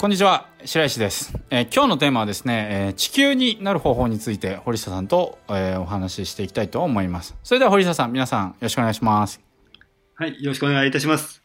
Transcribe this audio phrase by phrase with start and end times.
[0.00, 7.36] こんにちは白石です、えー、今日のテーマはですね、えー、地球になる方法について堀下さんと、えー、お話ししていきたいと思います。
[7.42, 9.42] それでは堀下さん皆さんよろしくお願いします。
[10.14, 11.42] はいよろしくお願いいたします。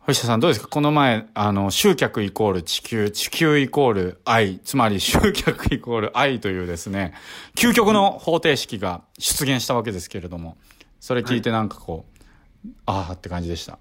[0.00, 0.68] 堀下さんどうですか？
[0.68, 4.58] この前あの集客イコール地球地球イコール愛。
[4.58, 7.14] つまり集客イコール愛というですね
[7.56, 10.58] 究極の方程式が出現したわけですけれども
[11.00, 13.78] それ聞いてなんかこう、はい、ああって感じでした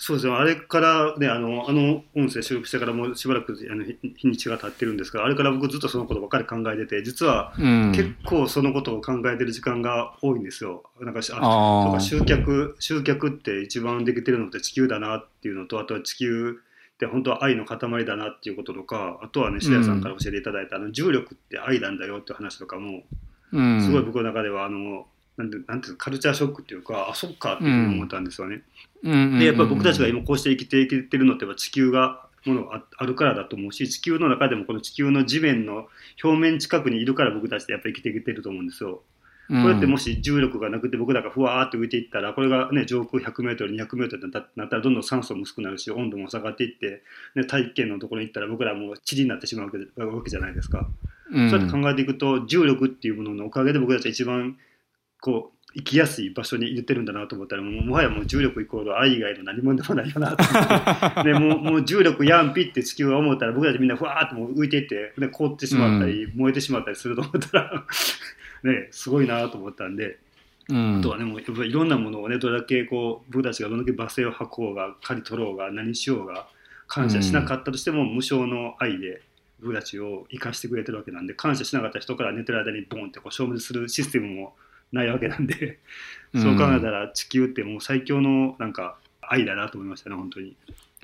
[0.00, 10.84] そうですね、あれからね、あの、あの音声収録してからもうしばらくあの日にちが経ってるんですが、あれから僕ずっとそのことばっかり考えてて、実は結構そのことを考えてる時間が多いんですよ。
[11.00, 16.60] なんか、あそうか集客、集客って一番できてるのって地球だなっていうのと、あとは地球
[16.94, 23.02] って本当は愛の塊だなっていうこととか、あとはね、白谷さんから教えていただいた、あの重力って愛なんだよっていう話とかも、
[23.50, 25.08] すごい僕の中では、あの、
[25.38, 28.62] なんてなんていうカルチャーショックっていうかあそっかって思ったんですよね。
[29.02, 35.86] でやっぱり僕たちが今こうして生きていけてるのって地球がものがあるからだと思うし地球の中でもこの地球の地面の
[36.22, 39.02] 表面近くにいるから僕たちってやっぱり生きていけてると思うんですよ。
[39.48, 43.78] これってもし重力がなくて僕らがふわーって浮いていったらこれがね上空 100m200m に
[44.56, 47.02] なったらどんどん酸素も薄くなるし温度も下がっていって、
[47.34, 50.86] ね、大気圏のところに行ったら僕らもう塵になってしまうわけじゃないですか。
[51.32, 54.58] うん、そうやって考えていくと重力っていうもののおかげで僕たちは一番
[55.20, 67.84] こう行きやすい場所に入れてるんだなと思ったらももはやもう重力イコール愛以外の何者でもないよなと でももう重力やんぴって地球が思ったら僕たちみんなふわーっともう浮いていってで凍ってしまったり、うん、燃えてしまったりすると思ったら
[68.64, 70.18] ねすごいなと思ったんで。
[70.70, 76.46] うん、あとはねもうやっぱいろんなものをねどれだけこう僕たちがどれだけ罵声を吐こうが刈り取ろうが何しようが
[76.86, 79.22] 感謝しなかったとしても、無償の愛で
[79.62, 84.56] 僕たちを生かしてくれてるわけなんで感謝しなかった人から寝てる間にボンってこう消滅するシステムも
[84.92, 85.78] ないわけなんで
[86.34, 90.56] そう考えたら地球ってもう最強のなんか愛だなと思いましたね本当に。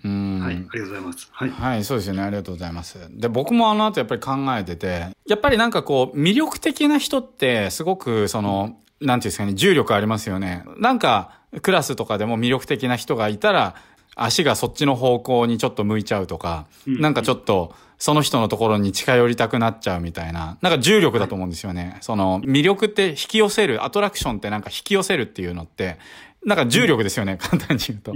[0.04, 1.28] うんはい、ありがとうございます。
[1.32, 2.22] はい、はい、そうですよね。
[2.22, 2.98] ありがとうございます。
[3.10, 10.62] で、僕もあの後やっぱり考えてて、やっぱりなんかこう、魅力的な人って、すごく、その、なんていうんですかね、重力ありますよね。
[10.76, 13.76] なんか、クラスとかでも魅力的な人がいたら、
[14.14, 21.90] 足がそっちの方向にちょっと向いちゃうとか、うん、なんかちょっと、その人のところに近寄りたくなっちゃうみたいな、なんか重力だと思うんですよね。
[21.92, 25.98] はい、その、魅力って引き寄せる、アトラクションってなんか引き寄せるっていうのって、
[26.44, 28.14] なんか重力ですよね、うん、簡単に言うと。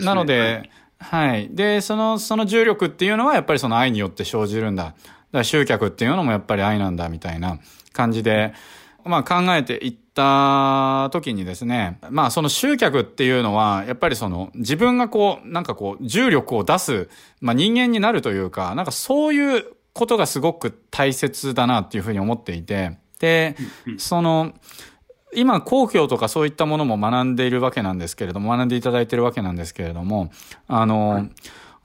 [0.00, 1.48] なので、はい、はい。
[1.50, 4.84] で、その、その重力っていうのはやっぱりその愛によって生じるんだ。
[4.84, 4.96] だか
[5.32, 7.58] ら集客っていうのもやっぱり愛なんだみたいな
[7.92, 8.52] 感じで、
[9.04, 17.08] まあ考えていった時にですね、まあその集客っていうのは、やっぱりその自分がこう、なんかこう、重力を出す、
[17.40, 23.56] まあ人間になるというか、なんかそういうことがすごく大切だなっていうふうに思っていて、で、
[23.98, 24.52] その、
[25.34, 30.30] 今、公共とかそういったものも学んでいるわけなんですけれども、学んでいただいているわけなんですけれども、
[30.66, 31.30] あの、はい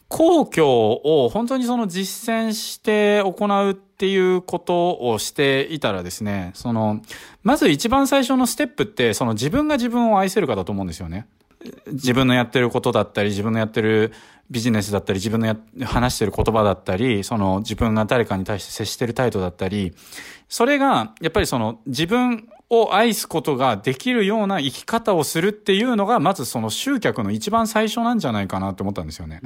[0.07, 7.01] 公共を本当にその実践して行うっていうことをしていたらですね、その、
[7.43, 11.27] まず一番最初のステップって、その自分が自分を愛せるかだと思うんですよね。
[11.87, 14.13] 自分のやってることだったり、自分のやってる
[14.51, 19.93] ビジネスだったり、自分のや話してる言葉だったり、その自分が誰かに対して接してる態度だったり、
[20.47, 29.41] それが、やっぱりその自分を愛すことができるような生き方をするっていうのが、まずその集客の一番最初なんじゃないかなと思ったんですよね。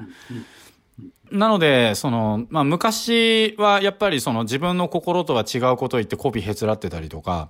[1.32, 7.50] なので、その、まあ、昔はやっぱりその自分の心とは違うことを言って媚びへつらってたりとか、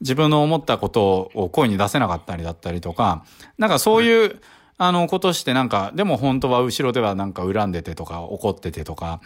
[0.00, 3.24] 自分の思ったことを声に出せなかったりだったりとか、
[3.58, 4.40] なんかそういう、
[4.82, 9.20] あの、ことしてなんか、でも本当は後ろではなんか恨んでてとか怒っててとか、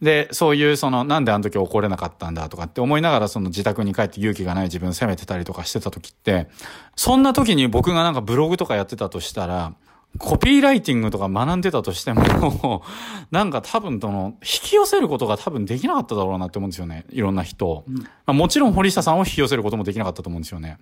[0.00, 6.46] で、そういうその、なんであの時怒れなかったんだとかって思いながらその自宅に帰って勇気がない自分を責めてたりとかしてた時って、
[6.94, 9.74] そんな時に僕がなんかブログとかやってたとしたら、
[10.18, 12.82] コピーライティングとか学んでたとしても
[13.30, 17.04] なんか多分その、引き寄せることが多分できなかっただろうなって思うんですよね。
[17.10, 17.84] いろんな人を。
[17.88, 20.78] うん、まあ、もちろん堀下さんを引き寄せることもできなかったと思うんですよね。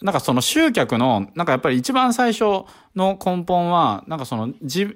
[0.00, 2.64] なんかその集客の、なんかやっぱり一番最初
[2.96, 4.86] の根本は、なんかその、じ、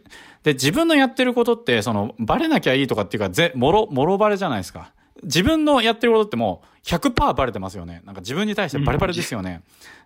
[0.43, 4.93] で、自分のやってることって、その、バレなきゃいいとかっていうか、ぜ、もろ、もろバレじゃないですか。
[5.25, 8.03] 自分のやってることってもう100%バレてますよね。
[8.05, 9.63] なんか自分に対してバレバレですよね。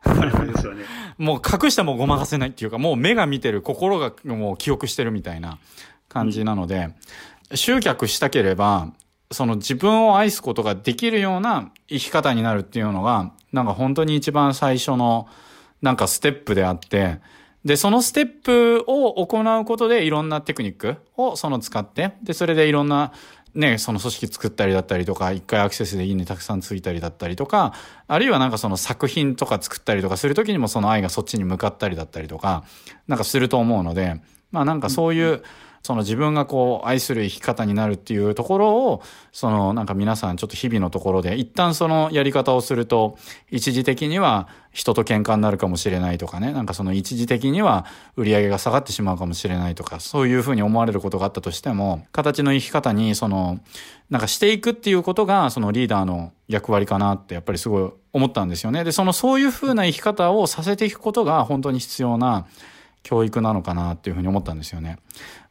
[0.06, 0.85] うん、バレバレですよね。
[1.19, 5.59] もう隠してもごまかせないっていうか、もう目が見てる、心がもう記憶してるみたいな
[6.09, 6.91] 感じなので、
[7.50, 8.93] うん、集客したければ、
[9.31, 15.29] その自分を愛すことができるような生き方になるっていうのが、なんか本当に一番最初の
[15.82, 17.20] なんかステップであって、
[17.65, 23.12] で、そのステップを行うことでいろんなテクニックをその使って、で、それでいろんな
[23.58, 27.75] ね、その組織作ったりだったりとか、一回アクセスでいいねたくさんついたりだったりとか、
[28.06, 32.62] あるいはなんかその作品とか作ったりとかする時にもその愛がそっちに向かったりだったりとか、
[33.08, 34.20] なんかすると思うので、
[34.52, 35.43] まあなんかそういう、
[35.82, 39.02] その自分がこう愛する生き方になるっていうところを、
[39.32, 43.16] そのなんか皆さんちょっと日々のところで、一旦そのやり方をすると、
[43.50, 47.86] 一時的には人と喧嘩になるかもしれないとかね、なんかその一時的には
[48.16, 53.60] 売り上げが下がってしまうかもしれないとか、そういうふうに思われることがあったとしても、形の生き方にその、
[54.10, 58.84] なんかしていくっていうことが、そのリーダーの役割かなってやっぱりすごい思ったんですよね。
[58.84, 62.46] で、そのそういうふうな生き方をさせていくことが本当に必要な
[63.02, 64.98] 教育なのかなっていうふうに思ったんですよね。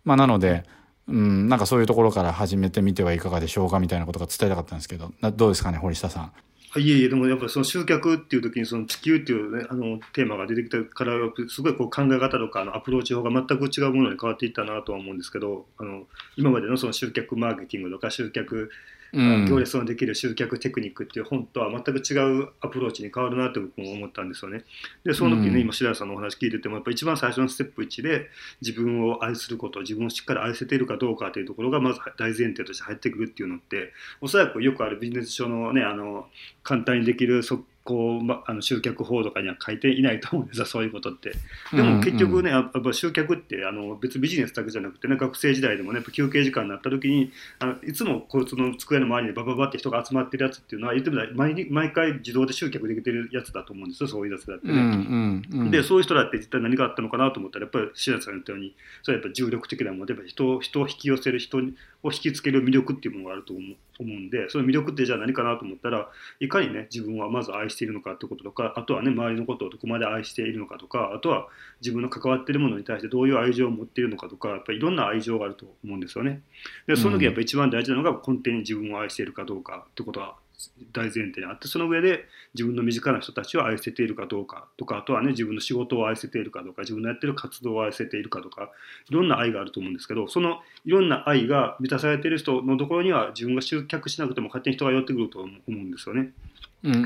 [0.08, 0.64] まあ、なので、
[1.10, 6.32] うん、なんかそういうところから始めてみてはいかがでしょうかみたいなことが伝えたかったんですけど、どうですかね、堀下さん。
[6.80, 11.14] いえいえ、でもやっぱりその集客っていう時にその地球っていう、ね、あのテーマが出てきたから
[11.50, 16.04] すごいこう考え方とかのアプローチ法が全く違うものに変わっていったなとは思うんですけどあの
[16.38, 18.70] 今までのその集客マーケティングとか集客、
[19.14, 24.64] 行列のできる集客テクニックっていう本とは全く違うアプローチに変わるなって僕も思ったんですよね。
[25.04, 28.30] でその時ね、うん、今白谷さんのお話聞いててもやっぱ一番最初のステップ1で
[28.62, 36.28] 自分を愛すること自分をしっかり愛せているかどうかというところがまず大前提として入ってくるっていうのっておそらくよくあるビジネス書のねあの
[36.64, 37.44] 簡単にできる
[37.88, 41.32] こう、ま、あの集客法とかには書いていないと思うんですよそういうことって。
[41.72, 54.74] でも結局ね、やっぱ集客ってあの別ビジネスだけじゃなくてね学生時代でもね休憩時間になった時にあのいつもこいつの机の周りにバババって人が集まってるやつっていうのは言ってみたら毎毎回自動で集客できてるやつだと思うんですよそういうやつだってね。
[54.74, 61.62] うんうんうん、でそういう人だって実際何があったのかなと思ったらやっぱり白田さん言ったようにそれはやっぱ重力的なもので人人を引き寄せる人
[62.08, 63.64] を引きつける魅力っていうものがあると思
[64.00, 66.10] うんでその魅力ってじゃあ何かなと思ったら
[66.40, 71.48] いかにね自分はまず愛しているのかってこととかあとはね周りのことをどこまで愛しているのかとかあとは
[71.82, 76.42] 自分の関わっているものに対してどういう愛情を持っているのかとかやっぱりいろんな愛情があると思うんですよね。
[76.88, 80.36] でその時やっぱ一番大事なのが根底に自分を愛しているかどうかってことは
[80.92, 82.26] 大前提にあってその上で
[82.56, 88.72] 自分の身近な人たちを愛せているかどうかとかあとはね自分の仕事を愛せているかどうか自分のやってる活動を愛せているかとか
[89.10, 96.32] いろんな愛があると思うんですけどそのいろんな愛が満たされている人のところには自分が集客しなくても勝手に人が寄ってくると思うんですよね。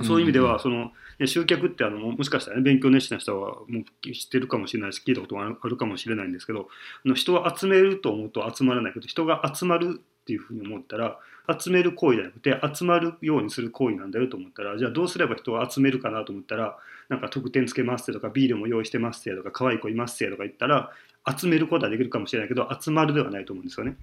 [0.04, 0.92] そういう意味ではその
[1.26, 6.68] 集客ってあのもしかしたら、ね、勉強熱心な人はもう知ってるかもしれないし聞いたことがあるかもしれないんですけど
[7.16, 11.18] 人を集めると思うと集まらないけど人が集まるっていうふうに思ったら
[11.60, 16.78] 集める行為じゃなくて集まるようにする行為なんだよと思ったらじゃあどうすれば人を集めるかなと思ったら
[17.10, 20.92] なんか特典つけますとかビールも用意してますとか可愛い子いますとか言ったら
[21.38, 23.96] 集めることはできるかもしれないけど集まるではないと思うんですよね。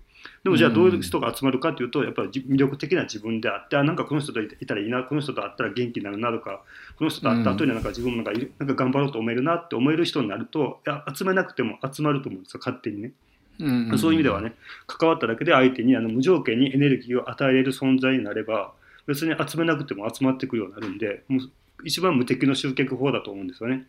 [0.45, 6.63] でもじゃあどういう人が集まるかというとやっぱり魅力的な自分であってあなんかこの人といたらいいなこの人と会ったら元気になるなとか
[6.97, 13.13] この人と会った後になんか自分もなんかなんか頑張ろうと思えるなって思える人になるといや集めなくても集まると思うんですよ勝手にね。
[13.61, 14.55] うんうん、そういう意味ではね
[14.87, 18.73] 関わっただけで相手にあの無条件にエネルギーを与えれる存在になれば
[19.07, 21.51] 別に集めなくても集まってくるようになるんでもう
[21.85, 23.87] 一番無敵の集客法だと思うんですよね。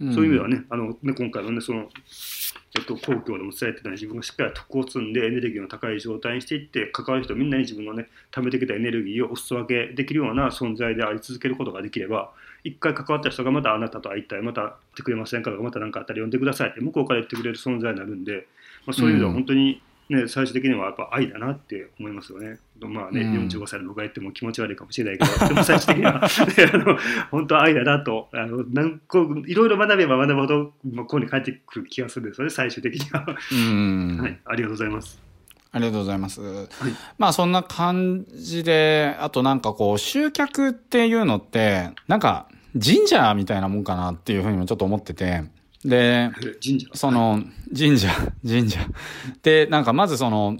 [0.00, 1.88] うん、そういう意味ではねあのね今回のねその
[2.76, 12.30] えっと、公共でも伝えてた自分がしっかり徳を積んでエネルギーの高い状態にしていって関わる人みんなに自分のね貯めてきたエネルギーをお裾分けできるような存在であり続けることができれば
[12.64, 18.46] 一回関わった人がまたあなたと会いたいまた会ってくれませんかとかまた何かあったら呼んでくださいって向こうから言ってくれる存在になるんで、
[18.86, 22.58] まあ、そういう意味では本当に、ね、最終的にはやっぱ愛だなって思いますよね。
[22.80, 26.98] まあね、うん、45歳の僕が言っても気持ち悪いかもしれないけど、でも最終的には あの
[27.30, 33.24] 本当愛だなと、あのなんこういろいろ学べば学ぶほど、まあ、ここに帰ってくる気がするんですよね、最終的には。
[33.24, 35.27] はい、ありがとうございます。
[35.70, 36.40] ありがとうございます。
[36.40, 36.66] はい、
[37.18, 45.44] まあそんな感じで、あとなんかこう、集客っていうのって、なんか神社みたいなもんかなっていうふうにもちょっと思ってて、
[45.84, 46.30] で、
[46.94, 47.42] その、
[47.76, 48.08] 神社、
[48.46, 48.80] 神社。
[49.42, 50.56] で、なんかまずその、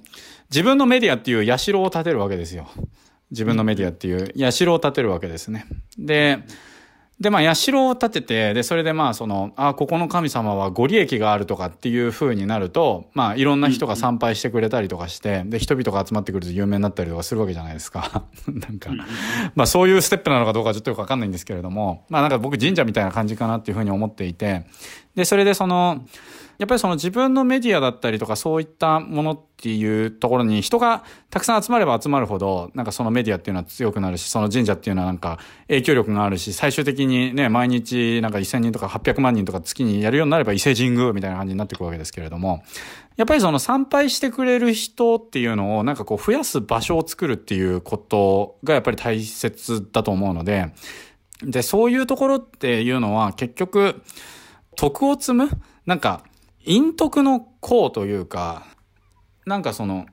[0.50, 2.69] 自分のメディアっていう社を建てるわけですよ。
[3.31, 5.67] 自分のメディアっていう社を建てるわけですね。
[5.99, 6.38] で、
[7.20, 18.22] で、まあ、社を建てて、で、それでまあ、その、あ、ここの神様はご利益があるとかっていう風になると、まあ、いろんな人が参拝してくれたりとかして、で、人々が集まってくると有名になったりとかするわけじゃないですか。
[18.46, 18.90] なんか、
[19.56, 24.66] まあ、そういうステップなのかどうかちょっとよくわかんないんですけれども、まあ、なんか僕神社みたいな感じかなっていう風に思っていて、
[25.15, 26.05] で、それでその、
[26.59, 35.38] やっぱりその自分のメディアだったりとかそういったものっていうところに人がたくさん集まれば集まるほど、なんかそのメディアっていうのは強くなるし、その神社っていうのはなんか
[35.69, 42.65] 影響力があるし、最終的にね、毎日なんか1000人とか800万人とか月にやるようになれば伊勢神宮みたいな感じになっていくわけですけれども、
[43.17, 50.73] やっぱりその参拝してくれる人っていうのをなんかこう増やす場所を作るっていうことがやっぱり大切だと思うので、
[51.43, 54.03] で、そういうところっていうのは結局、
[54.78, 55.50] 徳を積む？
[55.87, 56.23] なんか、
[56.64, 58.64] 陰徳の功というか、
[59.44, 60.06] なんかその、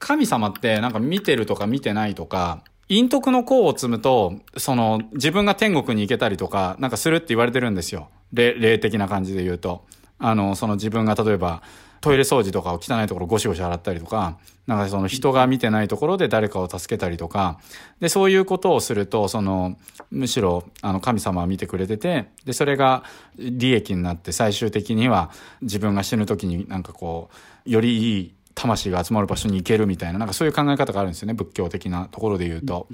[0.00, 8.08] 神様ってなんか見てるとか見てないとか、陰徳の功を積むと、その自分が天国に行けたりとか、なんかするって言われてるんですよ。
[8.32, 9.86] 霊的な感じで言うと。
[10.18, 11.62] あの、その自分が例えば、
[12.00, 17.58] トイレ掃除とかを汚いところゴシゴシ洗ったりとか、なんかその人が見てないところで誰かを助けたりとか、
[18.00, 19.76] で、そういうことをすると、その、
[20.10, 23.02] むしろ、あの、神様は見てくれてて、で、それが
[23.38, 25.30] 利益になって最終的には
[25.62, 27.30] 自分が死ぬ時になんかこ
[27.66, 32.88] う、よりいい魂が集まる場所に行けるみたいな、なんかそういう考え方があるんですよね、仏教的なところで言うと。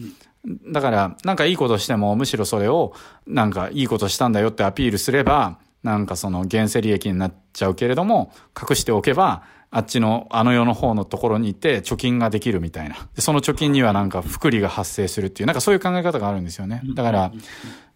[0.70, 2.92] だから、なんかいいことしても、むしろそれを、
[3.26, 12.96] なんかいいことしたんだよってアピールすれば、なんかその現世利益になっちゃうけれども、隠しておけば、あっちのあの世の方のところに行って貯金ができるみたいな。
[13.14, 16.80] でその貯金にはなんか福利が発生するっていう、なんかそういう考え方があるんですよね。
[16.94, 17.32] だから、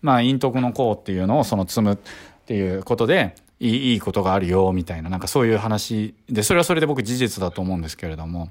[0.03, 1.97] まあ、陰徳の功っていうのをその積むっ
[2.47, 8.51] ていうことで、いいいいことがあるよ、みたいな、なんかそういう話で、それはそれで僕事実だと思うんですけれども、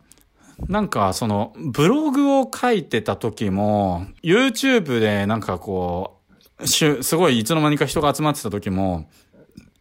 [0.68, 6.18] なんかそのブログを書いてた時も、YouTube でなんかこ
[6.60, 9.08] う、すごいいつの間にか人が集まってた時も、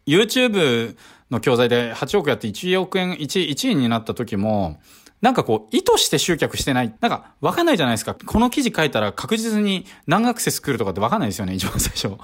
[0.07, 0.95] YouTube
[1.29, 4.79] の教材で8億やって1億円、1, 1位になった時も、
[5.21, 6.93] なんかこう、意図して集客してない。
[7.01, 8.15] なんか、わかんないじゃないですか。
[8.15, 12.15] この記事書いたら確実に何アクセス来るとかってわかんないですよね、一番最初。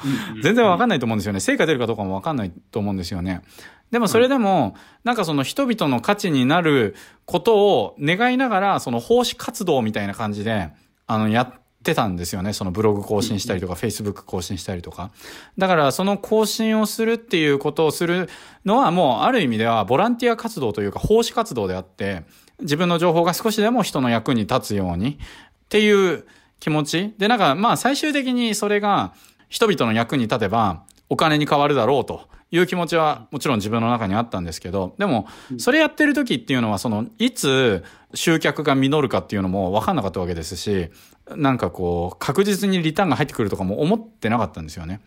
[0.43, 1.39] 全然わかんないと思うんですよね。
[1.39, 3.41] 成果出るかどうかもわかんないと思うんですよね。
[3.89, 10.69] でもそれでも、なんかその人々の価値になることを願いながら、その奉仕活動みたいな感じで、
[11.07, 12.53] あの、やってたんですよね。
[12.53, 15.11] そのブログ更新したりとか、Facebook 更新したりとか。
[15.57, 18.29] だから、その更新をするっていうことをする
[18.65, 22.23] のは、もう、ある意味では、ボランティア活動というか、奉仕活動であって、
[22.61, 26.25] 自分の情報が少しでも人の役に立つようにっていう
[26.59, 27.13] 気持ち。
[27.17, 29.13] で、なんかまあ最終的にそれが
[29.49, 40.89] 人々の役に立てばお金に変わるだろうという気持ちはもちろん自分の中にあったんですけど、でもそれやってる時っていうのはそのいつ集客が実るかっていうのも分かんなかったわけですし、
[41.29, 45.01] なんかこう確実にリターンが入ってくるとかも思ってなかったんですよね。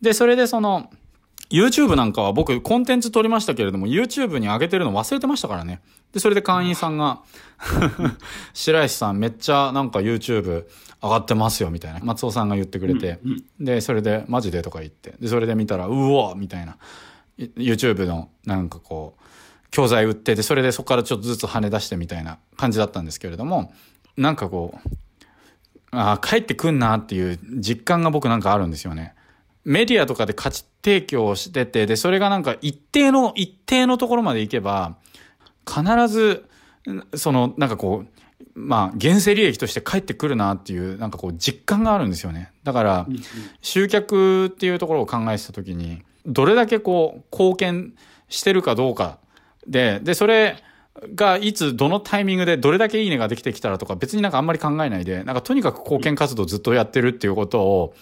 [0.00, 0.90] で、それでその
[1.50, 5.80] YouTube なんかは僕コンテンツ撮りましたけれども YouTube に上げてるの忘れてましたからね。
[6.12, 7.22] で、それで会員さんが
[8.54, 10.64] 白石さんめっちゃなんか YouTube
[11.02, 12.00] 上がってますよみたいな。
[12.02, 13.18] 松尾さんが言ってくれて。
[13.24, 15.14] うんうん、で、それでマジでとか言って。
[15.20, 16.76] で、それで見たら、うわみたいな。
[17.38, 19.22] YouTube のなんかこう、
[19.70, 23.72] 教材売ってで、それでそこからちょっとずつ跳ね出してみたいな感じだったんですけれども、
[24.16, 24.88] なんかこう、
[25.92, 29.14] ああ、帰ってくんなっていう実感が僕なんかあるんですよね。
[29.64, 34.96] メディアとかで価値提供してて、で、それがなんか一定の、一定のところまで行けば、
[35.68, 36.48] 必ず、
[37.14, 38.22] その、なんかこう、
[38.54, 42.50] まあ、現世利益として返ってくるなっていう、なんかこう、実感があるんですよね。
[42.64, 43.06] だから、
[43.60, 47.94] 集客っていうところを考えてたときに、どれだけこう、貢献
[48.28, 49.18] してるかどうか
[49.66, 50.56] で、で、それ
[51.14, 57.94] がいつ、どのタイミングでどれだけいいねができてきたらとか、別になんかあんまり考えないで、なんかとにかく貢献活動ずっとやってるっていうことを、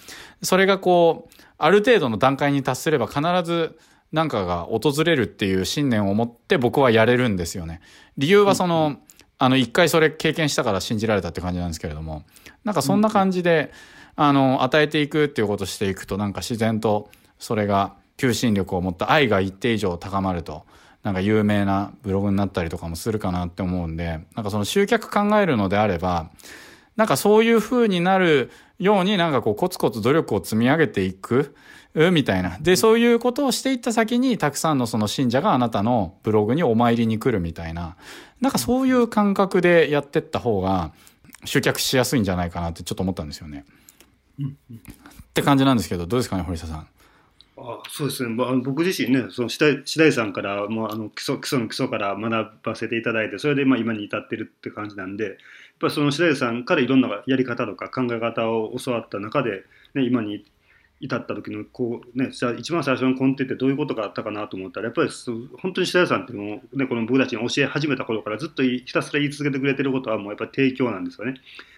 [0.42, 3.78] それがこう、ある程度の段階に達すれば必ず
[4.12, 7.80] なんかが訪れるっていう信念を持って僕はやれるんですよね。
[8.16, 8.98] 理由はその、
[9.38, 12.24] あの、一回それ経験したから信じられたって感じなんですけれども、
[12.64, 13.72] なんかそんな感じで、
[14.16, 20.66] あの、与えていくっていうことをしていくと、なんか自然とそれが求心力を持った愛が一定以上高まると、
[21.02, 26.30] なんか有名なブログになったりとかもするかなって思うんで、なんかその集客考えるのであれば、
[26.96, 31.54] なんかそういう風になるようになんかこうコツコツ努力を積み上げていく、
[32.12, 32.56] みたいな。
[32.60, 37.96] で、そういうことをしていった先に、たくさんのその信者があなたのブログにお参りに来るみたいな、
[38.40, 40.92] なんかそういう感覚でやってった方が、
[41.44, 43.64] 集客しやすいんじゃないかなってちょっと思ったんですよね。
[44.40, 46.86] って感じなんですけど、どうですかね、堀下さん。
[47.62, 55.34] あそうですね、まあ、僕自身ね、その白井さんからまああの基礎基礎の基礎から学ばせていただいて、それでまあ今に至ってるって感じなんで、やっ
[55.80, 59.64] ぱりその白井さんからいろんなやり方とか考え方を教わった中で、
[59.94, 60.44] ね、今に
[61.00, 65.10] 至った時のこう、ね、一番最初の根底ってどういうことがあったかなと思ったらやっぱり
[65.58, 71.34] 本当に白石さんっていうのを、ね、この僕たちに教え始めた頃からずっとひたすら言い続けてくれてることはもうやっぱり提供なんですよね。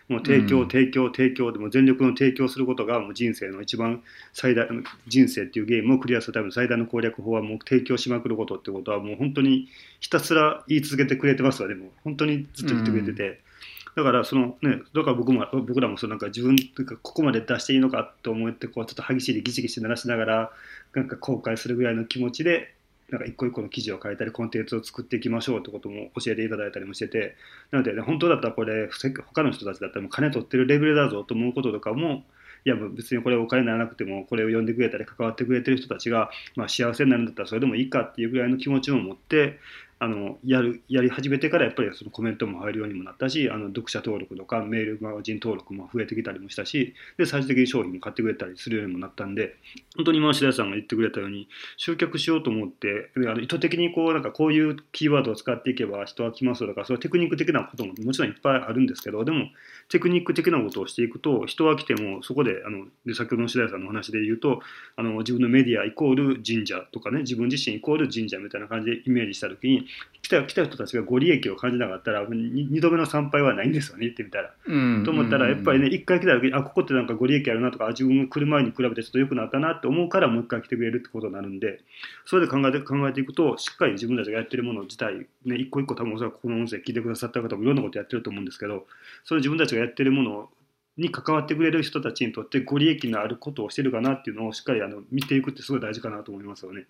[0.08, 4.02] もう提供、提供、提供でも全力の提供することがもう人生の一番
[4.32, 4.68] 最大
[5.06, 9.68] 人生っていうゲームをクリアするための最大の攻略法はもう提供しまくることってことはもう本当に
[10.00, 13.40] ひたすら言い続けてくれてますわでも本当にずっと言ってくれてて。
[13.94, 20.50] だからそのね、だから僕も僕らもそのなんか自分というかここまで出していいのかと思ってこうちょっと激しいギチギチ鳴らしながら
[20.94, 22.74] なんか後悔するぐらいの気持ちで
[23.10, 27.36] なんか一個一個の記事を書いたりコンテンツを作っていきましょうってことも教えていただいたりもしてて
[27.70, 28.88] なので、ね、本当だったらこれ
[29.26, 32.24] 他の人たちだったらもう金取ってるレベルだぞと思うこととかも
[32.64, 39.58] いや別にこれお金にならなくてもこれを読んでくれたり関わってくれてる人たちが、まあ、幸せになるんだったらそれでもいいかっていうぐらいの気持ちを持って
[40.02, 49.54] あのやるやり始めてからやっぱりそのコメントも入るようにもなったしあの読者登録とかメールマガジン登録も増えてきたりもしたしで最終的に商品も買ってくれたりするようにもなったんで
[49.94, 59.50] 本当に今白石さんが言ってくれたように集客しようと思ってあの意図的にこうなんかこういうキーワードを使っていけば人は来ますとかそれはテクニック的なことももちろんいっぱいあるんですけどでも
[59.88, 64.62] テクニック的なことをしていくと人は来てもそこであので先ほどの白石さんの話で言うと
[64.96, 69.86] あの自分のメディアイコール神社とかね自分自身イコール神社みたいな感じでイメージした時に
[70.22, 74.54] 来た来た人たちがご利益を感じなかったら 2, 度目の参拝はないんですよね言ってみたら。
[75.04, 81.80] と思ったらやっぱりね1回来た時にあここってなんかご利益あるなとか自分が来る前に比べてちょっと良くなったなって思うからもう1回来てくれるってことになるんで
[82.24, 88.86] それで考えて考えていくとしっかり自分たちがやってるもの自体ね一個一個多分おそらくこの音声聞いてくださった方もいろんなことやってると思うんですけど
[89.24, 90.48] それ自分たちがやってるもの
[90.96, 96.86] に関わってくれる人たちにとってご利益のあることをしてるかなっていうのをしっかりあの見ていくってすごい大事かなと思いますよね。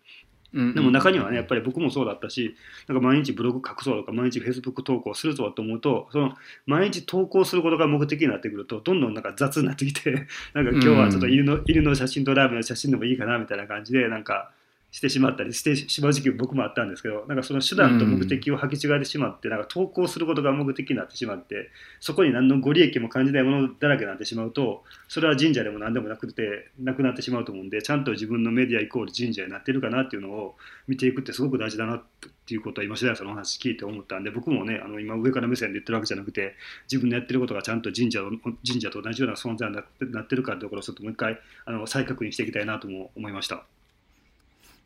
[0.52, 2.54] でも中にはねやっぱり僕もそうだったし
[2.86, 6.34] なんか毎日ブログ書くぞとか毎日フェイスブック投稿するぞと思うとその
[6.66, 14.50] 毎日投稿することが目的になってくるとどんどんなんか雑になってきて なんか今日はちょっと犬の,、犬の写真とラーメンの写真でもいいかなみたいな感じでなんか
[14.92, 30.56] してしまったりしてしまう時期僕もあったんですけどなんかその手段と目的を履き違えてしまって、なんか投稿することが目的になってしまってそこに何のご利益も感じないものだらけになってしまうとそれは神社でも何でもなくてなくなってしまうと思うんでちゃんと自分のメディアイコール神社になってるかなっていうのを
[30.86, 32.02] 見ていくってすごく大事だなっ
[32.44, 36.54] ていうことは今白谷さんのお話聞いて思ったんで僕もねあの今上から目線で言ってるわけじゃなくて
[36.90, 38.20] 自分のやってることがちゃんと神社
[38.66, 39.76] 神社と同じような存在に
[40.12, 43.64] なってるかってところをちょっともう一回あの再確認していきたいなとも思いました。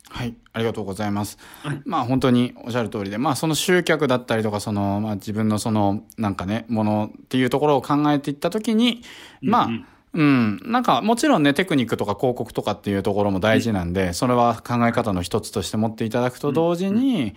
[0.08, 1.38] はい、ありがとうございます。
[1.62, 9.02] はい、まあ本当におっしゃる通りで、まあその集客だったりとか、その、まあ自分のその、なんかね、ものっていうところを考えていったときに、
[9.42, 17.34] まあ、うん、うん、なんかもちろんね、テクニックとか広告とかっていうところも大事なんで、それは考え方の一つとして持っていただくと同時に、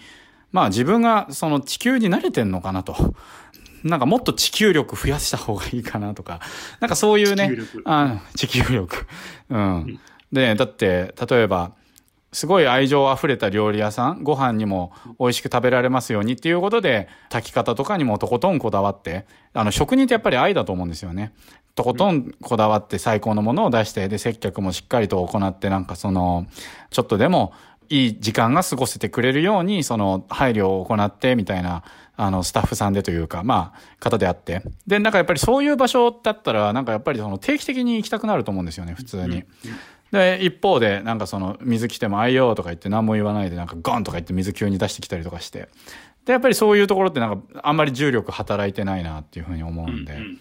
[0.51, 2.95] まあ自分がその地球に慣れてんのかなと。
[3.83, 6.41] なんかもっと地球力増やした方がいいかなとか、
[6.79, 7.81] なんかそういうね、地球力。
[7.85, 9.07] あ地球力。
[9.49, 9.99] うん。
[10.31, 11.71] で、だって、例えば、
[12.31, 21.33] すごい愛情あふれた料理屋さん、ご飯にも美味しく食べられますようにっていうことで、炊き方とかにもとことんこだわって、あの、職人ってやっぱり愛だと思うんですよね。
[21.75, 26.45] とことんこだわって最高のものを出して、で、接客もしっかりと行って、なんかその、
[26.91, 27.53] ちょっとでも
[27.89, 31.83] いい時間が過ごせてくれるように、その、配慮を行って、みたいな、
[32.15, 34.61] あの、スタッフさんでというか、まあ、方であって。
[34.85, 39.43] で、なんかやっぱりそういう場所だったら、なんかやっぱりその定期的に行きたくなると思うんですよね、普通に。
[40.11, 45.69] で、一方で、なんかその、水来てもあいよとか言って何も言わないで、なんかゴンとか言って水急に出してきたりとかして。
[46.25, 50.13] で、やっぱりそういうところってなんか、あんまり重力働いてないなっていうふうに思うんで。
[50.13, 50.39] うんうん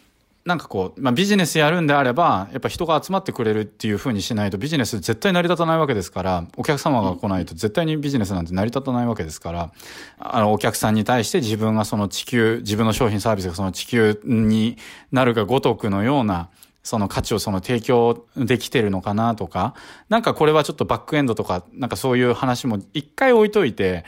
[0.48, 9.72] なんかこう、まあ、ビジネスやるんであれば、やっぱ人が集まってくれるっていう風にしないとビジネス絶対成り立たないわけですから、お客様が来ないと絶対にビジネスなんて成り立たないわけですから、
[10.18, 14.78] あの、お客さんに対して自分がその地球、自分の商品サービスがその地球に
[15.12, 16.48] なるがごとくのような、
[16.88, 19.74] その価値をその提供できてるのかなとか、
[20.08, 24.06] なんかこれはちょっとバックエンドとか、なんかそういう話も一回置いといて、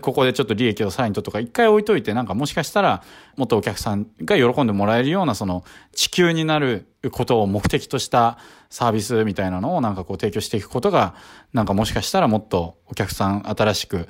[0.00, 3.02] ここでちょっと利益をさらにととか一回置いといて、なんかもしかしたら
[3.36, 5.62] もっとお客さんが喜んでもらえるようなその
[5.94, 8.38] 地球になることを目的とした
[8.70, 11.14] サービスみたいなのをなんかこう提供していくことが、
[11.52, 14.08] なんかもしかしたらもっとお客さん新しく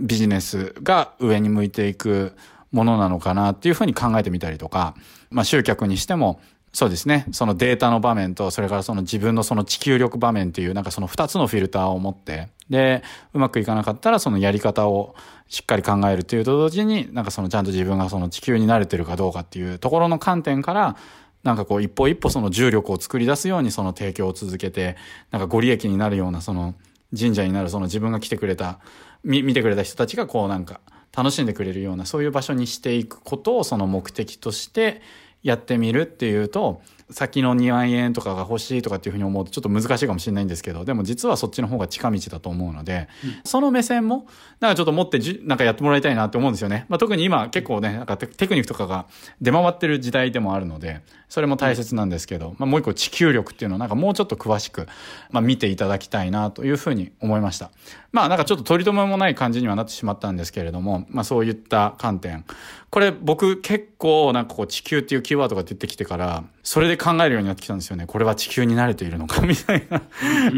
[0.00, 2.34] ビジネスが上に向いていく
[2.70, 4.94] ものなのかなっていうふうに考えてみたりとか、
[5.30, 6.40] まあ集客にしても
[6.74, 7.26] そうですね。
[7.32, 13.02] そのデータの場面と、それからその自分のその地球力場面っていう、なんかその二つのフィルターを持って、で、
[13.34, 15.14] うまくいかなかったらそのやり方を
[15.48, 20.96] しっかり考えるっていうと同時に、なんかそのちゃんと自分がその地球に慣れてるかどうかっていうところの観点から、
[21.42, 24.96] なんかこう一歩一歩その重力を作り出すようにその提供を続けて、
[25.30, 26.74] なんかご利益になるようなその
[27.14, 28.78] 神社になるその自分が来てくれた、
[29.24, 30.80] 見見てくれた人たちがこうなんか
[31.14, 35.02] 楽しんでくれるようなそういう場所にしていくことをその目的として、
[35.42, 44.26] やってみるっていうと、先の2万円とかが欲しいとかっていうふうに思うとちょっと難しいかもしれないんですけど、でも実はそっちの方が近道だと思うので、うん、その目線も、
[44.60, 46.86] なんかちょっと持ってじ、なんかやってもらいたいなって思うんですよね。
[46.88, 49.06] まあ、特に今結構ね、なんかテクニックとかが
[49.40, 54.86] 出回ってる時代でもあるので、それも大切なんですけど、まあ、もう一個地球力っていうのをなんかもうちょっと詳しく、
[55.30, 57.70] まあ、見ていただきたいなというふうに思いました。
[58.12, 62.44] まあなんかちょっと取り留めもない感じにはなってしまったんですけれども、まあそういった観点。
[62.90, 68.06] これ僕結構なんかこう地球っていうキーワードが出てきてから、それで考えるようになってきたんですよね。
[68.06, 70.02] これは地球に慣れているのか みたいな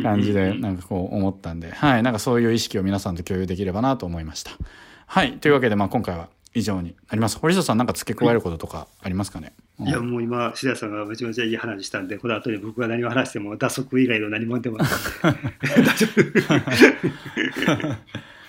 [0.03, 2.03] 感じでなんかこう思ったんで、はい。
[2.03, 4.51] なんかそういう意識を皆さんと共有できればなと思いました。
[5.07, 5.35] はい。
[5.35, 7.39] というわけでまあ今回は以上になります。
[7.39, 15.39] 堀下さんなんか付け加えることとかありますかね、いやもう今志田さんがめちゃめちゃいい話したんでこの後で僕が何を話しても打足以外の何も出ませんで
[15.83, 17.97] 大丈夫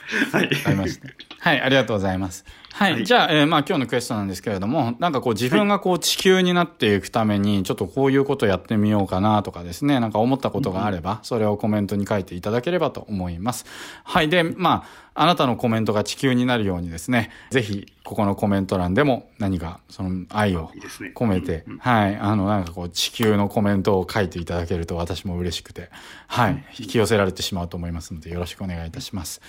[0.32, 0.50] はい。
[0.66, 1.10] ありました。
[1.40, 2.46] はい、ありがとうございます。
[2.76, 2.92] はい。
[2.92, 13.66] はい、じゃあ、えー、まあ今日のクエストなんですけれども、なんかこう自分がこう地球になっていくために、ちょっとこういうことやってみようかなとかですね、なんか思ったことがあれば、それをコメントに書いていただければと思います。
[14.04, 14.28] はい。
[14.28, 14.84] で、ま
[15.14, 20.70] あ、あなたのコメントが地球になるようにですね、ぜひ、ここのコメント欄でも何かその愛を
[21.16, 22.18] 込めて、はい。
[22.18, 25.90] あの、なんかこう地球のコメントを書いていただけると私も嬉しくて、
[26.28, 26.66] はい。
[26.78, 29.42] 引き寄せられてしまうと思いますので、よろしくお願いいたします。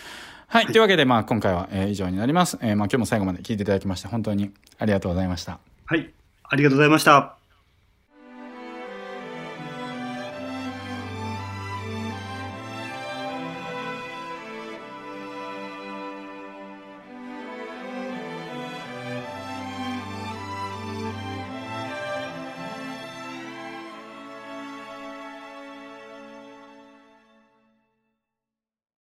[0.49, 0.67] はい。
[0.67, 2.57] というわけで、まあ、今回は、えー、以上になります。
[2.63, 5.59] えー、まあ、今日も最後まで聞いていただきまして、本当にありがとうございました。
[5.87, 6.13] はい。
[6.45, 7.36] ありがとうございました。